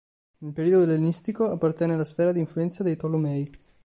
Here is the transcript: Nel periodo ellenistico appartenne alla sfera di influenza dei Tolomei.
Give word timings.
Nel 0.39 0.51
periodo 0.51 0.85
ellenistico 0.85 1.47
appartenne 1.51 1.93
alla 1.93 2.03
sfera 2.03 2.31
di 2.31 2.39
influenza 2.39 2.81
dei 2.81 2.95
Tolomei. 2.97 3.51